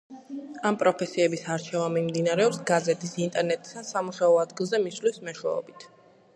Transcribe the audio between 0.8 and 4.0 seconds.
პროფესიების არჩევა მიმდინარეობს გაზეთის, ინტერნეტის ან